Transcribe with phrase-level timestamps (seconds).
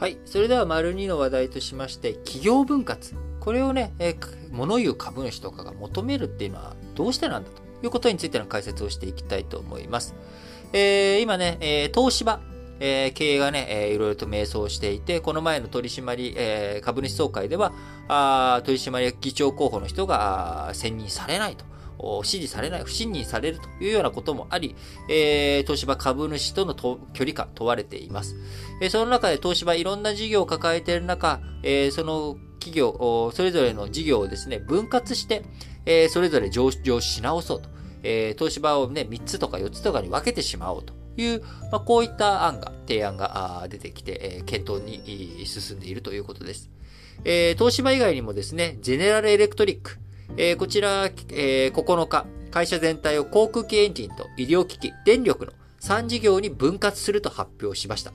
[0.00, 0.16] はい。
[0.24, 3.14] それでは、丸2の話題としまして、企業分割。
[3.38, 4.16] これをね、え、
[4.50, 10.14] 物言う株主とかが求めるっていうのはどうしてなんだということについての解説をしていきたいと思います。
[10.72, 12.40] えー、今ね、えー、東芝、
[12.80, 17.74] えー、経営がね、えー、いろいろと迷走していて、この前の取締り、えー、株主総会では、
[18.08, 21.66] あ取締役議長候補の人が選任されないと。
[22.24, 24.74] 支持されない、不信任されるというようなこともあり、
[25.08, 28.36] えー、東芝株主との距離感問われています。
[28.80, 35.42] えー、その中で東芝いろんな事業を抱えている中、えー、その企業、それぞれの事業をですね、分割して、
[35.86, 37.68] えー、それぞれ上場し直そうと。
[38.02, 46.70] えー、東芝をね、3つとか4つとかに分けてしまおうという、まあ、こういった案が、提案が出てきて、えー、検討に進んでいるということです。
[47.24, 49.98] えー、東芝以外にもですね、ゼネラルエレクトリック、
[50.36, 58.12] えー、こちら、えー、9日、会社全体を航空機エンジンと医療機器、電力の3事業に分割すると発表しました。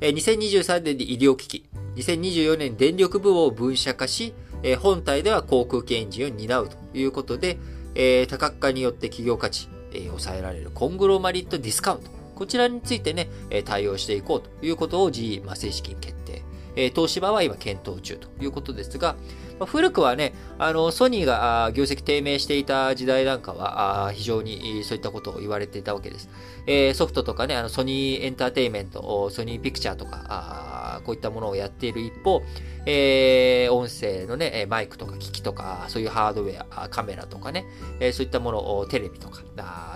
[0.00, 1.64] えー、2023年に医療機器、
[1.96, 7.58] 2024年電力部を分社化し、えー、本体では航空機エンジンを担うということで、
[7.94, 12.10] えー、多角化によって企業価値、えー、抑えられるコングロマリットディスカウント。
[12.34, 16.42] こちらについてね、え対応していこうということを GE、まあ、正式に決定。
[16.76, 19.16] え東芝は今検討中ということですが、
[19.58, 26.28] ま、古くはね、あの、ソニーが業績低迷していた時代なんかは、非常にそういったことを言われていたわけです。
[26.66, 32.42] え、ソフトとかね、あの、ソニーエンターテイメント、ソニーピクチャーとか、こういったものをやっている一方、
[32.86, 37.64] えー、音声のね、マイクとか機器とか、そういうハードウェア、カメラとかね、
[38.00, 39.42] え、そういったものを、テレビとか、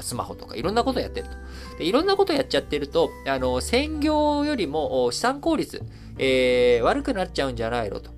[0.01, 1.33] スマホとか、いろんなことをやってると。
[1.79, 5.83] でいろんなことをやっちゃってると、あの、専業よりも資産効率、
[6.19, 8.11] えー、悪くなっちゃうんじゃないのと。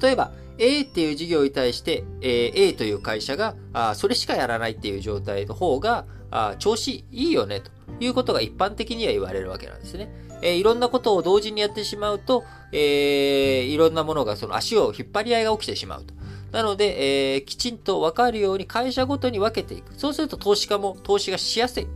[0.00, 10.10] 例えば、A っていう事業に対して、え、A という会社があそれしかやらないっていう状態の方があ調子いいよねということが一般的には言われるわけなんですね。
[10.42, 16.14] え、いろんなことを同時にやってしまうと、えー、いろんなものがその足を引っ張り合いが起きてしまうと。
[16.52, 19.94] なので、えー、きちんと分かるように会社ごとに分けていく。
[19.96, 21.86] そうすると投資家も投資がしやすい。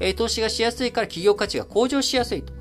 [0.00, 2.52] えー、投資がしやすいから企業価値が向上しやすいと。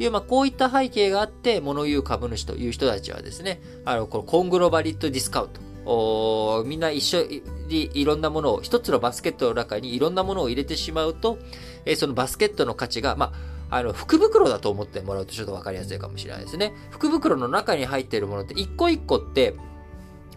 [0.00, 6.64] いう、まあ、こういった背景があって、物言う株主という人たちはですね、あの、このコングロバリットディスカウント。
[6.66, 7.24] みんな一緒
[7.68, 11.38] にいろんなものを、一つのバスケットの中にいろんなものを入れてしまうと、
[11.84, 13.32] えー、そのバスケットの価値が、ま
[13.70, 16.72] あ、あの、福袋だと思ってもらうとちょっとわかりやすいかもしれないですね。
[16.90, 19.54] 福袋の中に入っているものって一個一個って、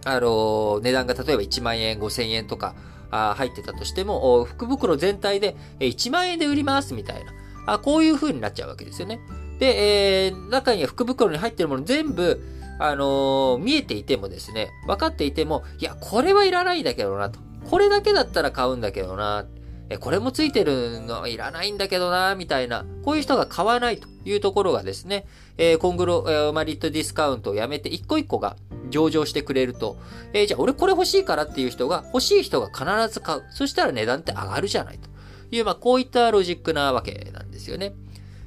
[0.04, 2.74] あの、値段が例えば1万円、5千円とか、
[3.10, 7.32] あ入ってたとしても、福袋全体で1万円で売りますみたいな。
[7.66, 9.20] あこういう風になっちゃうわけですよね。
[9.58, 12.40] で、えー、中には福袋に入ってるもの全部、
[12.78, 17.38] あのー、見えていてもですね、分かっていても、いや、これはいらないんだけどなと。
[17.70, 19.46] これだけだったら買うんだけどな。
[19.90, 25.26] え、これもついてるのいらないんだけどな、みたいな、こういう人が買わないというところがですね、
[25.56, 28.56] えー、コングロ、えー、マリットディスカウントをやめて、一個一個が
[28.90, 29.96] 上場してくれると、
[30.32, 33.42] えー、じゃあ俺これ欲しいからっていう人が、欲しい人が必ず買う。
[33.50, 35.10] そしたら値段って上がるじゃないと
[35.54, 37.92] いう、まあこういったロジックなわけなんですよね。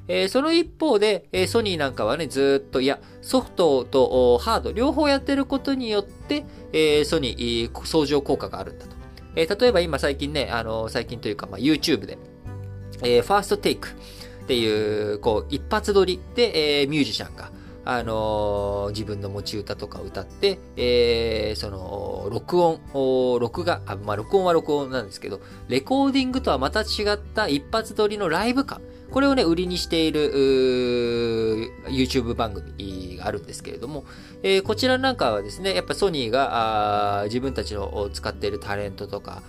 [0.08, 8.96] えー、その一方で、えー、ソニーなんかはね、ずっと、いや、ソフトとハード、両方やってることによって、えー、ソニー、相乗効果があるんだと。
[9.36, 12.18] えー、例えば今最近ね、あの最近というか、まあ、YouTube で、
[13.02, 13.88] えー、ファーストテイク
[14.44, 17.52] っていう、こう、一発撮りで、えー、ミュージシャンが、
[17.84, 22.80] あのー、自分の持ち歌とか歌って、えー、その、録音、
[23.38, 28.80] 録画、あ、まあ、録音は録音なんですけど、レコーディングとはまた違った一発撮りのライブ感。
[29.10, 34.04] これをね、売りにしている、YouTube 番組があるんですけれども、
[34.42, 39.42] えー、こちらなんかはですね、やっぱソニーが自分たちの使っているタレントとか、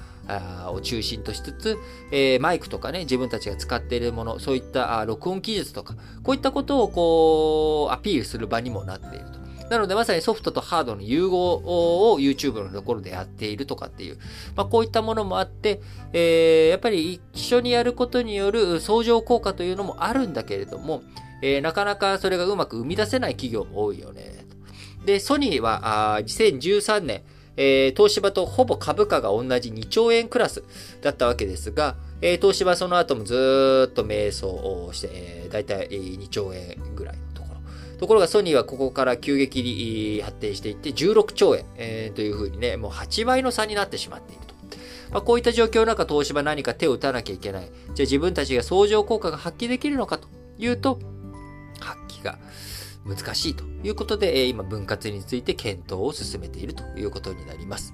[0.71, 1.77] を中心としつつ、
[2.11, 9.38] えー、マイクとかね、自分たちが使っているもの、そういった録音技術とか、こういったことをこう、アピールする場にもなっていると。
[9.69, 14.17] なのでまさにソフトとハードの融合を YouTube のところでやっているとかっていう、
[14.55, 15.81] まあこういったものもあって、
[16.13, 21.03] えー、やっぱり一緒にやることによる相乗効果というのもあるんだけれども、
[21.41, 24.45] えー、なかなかそれがうまく生み出せない企業も多いよね。
[25.05, 27.21] で、ソニーはあ2013年、
[27.55, 30.63] えー、東芝とほぼ株価が同じ2兆円クラス
[31.01, 37.17] だったわけですが、えー、東芝その後もずっと迷走をして、えー、だいたい2兆円ぐらい
[37.99, 44.55] ところがソニーはここから急激に発展していって16兆円、えー、というふうにね、もう8倍の差になってしまっていると。
[45.11, 47.63] まあ、こういった状況の中、東芝何か手を打たなきゃいけない。
[47.63, 50.99] じゃあ自分たちが相乗効果が発揮できるのかというと、
[51.81, 52.39] 発揮が
[53.05, 57.93] 難しいということで、今分割について検討を進めているということになります。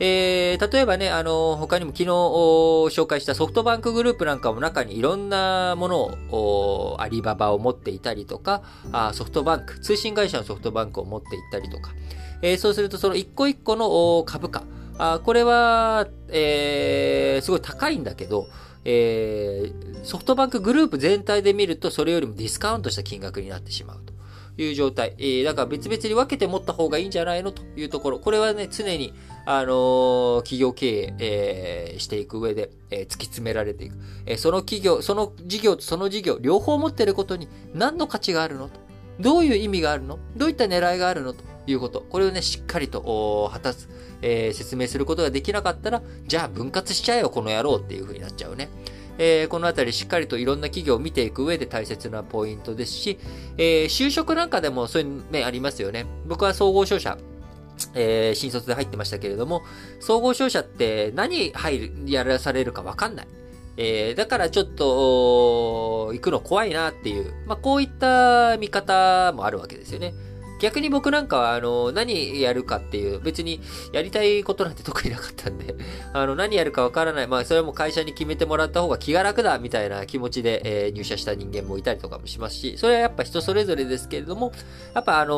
[0.00, 6.00] えー、例えばね、あの、他にも昨日紹介したソフトバンクグループなんかも中にいろんなもの
[6.30, 8.62] を、アリババを持っていたりとか、
[8.92, 11.92] あソフトバンク、通信会社のソフトバンクを持っていったりとか、
[12.42, 14.64] えー、そうするとその一個一個の株価、
[14.98, 18.48] あこれは、えー、すごい高いんだけど、
[18.84, 24.13] えー、ソフトバンクグループ全体で見るとそれよりもディスカウントした金額になってしまうと。
[24.56, 25.14] いう状態。
[25.18, 28.18] えー、だから別々に分けて持った方がいいんじゃないのというところ。
[28.18, 29.12] これはね、常に、
[29.46, 33.96] あのー、企業経営、えー、していく上で、えー、突き詰められていく。
[34.26, 38.80] えー、その企業、その事業とその事業、両方持っていることに何の価値があるのと。
[39.20, 40.18] どういう意味があるの？
[40.36, 42.00] どういった狙いがあるのということ。
[42.00, 43.88] これをね、しっかりと果たす、
[44.22, 48.70] えー、説明することができなかったら、じゃあ分割しちゃえよ、この野郎っていう風になっちゃうね。
[49.18, 53.18] えー、このあたりしっかりといろんな企業を見ていく上で大切なポイントですし、
[53.56, 56.06] えー、就職なんかでもそういう面ありますよね。
[56.26, 57.18] 僕は総合商社、
[57.94, 59.62] えー、新卒で入ってましたけれども、
[60.00, 63.28] 総合商社って何入る、やらされるかわかんない。
[63.76, 70.14] えー、だからちょっと、行くの怖いなっていう、まあ、こういった見方もあるわけですよね。
[70.60, 73.60] 逆に僕なんかは、あの、何やるかっていう、別に
[73.92, 75.74] やりたいことなんて特になかったんで、
[76.12, 77.26] あの、何やるかわからない。
[77.26, 84.52] まあ、それも会社に決めてもらった方が気が楽だ、みたいな気持ちで、えー、入社した人間もいたりとかもしますし、それはやっぱ人それぞれですけれども、
[84.94, 85.36] やっぱあのー、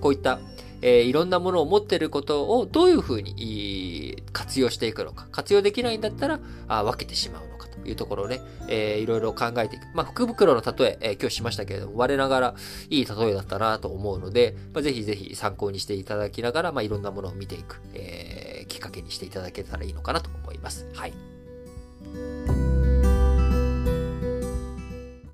[0.10, 0.38] ういった、
[0.82, 5.26] えー、いろんなものを持ってることをどういうふうに活用していくのか。
[5.32, 6.38] 活用できないんだったら、
[6.68, 7.67] あ分けてしまうのか。
[7.88, 9.86] いうところをね、えー、いろいろ考えていく。
[9.94, 12.54] まあ、福袋の例え、えー、今日しましたけれども、我ながら
[12.90, 20.86] いい例えだったなと思うので、まあ、ぜひぜひ参考にしていただきながら、まあ、いろんなものを見ていく、えー、きっかけにしていただけたらいいのかなと思います。
[20.94, 21.12] はい。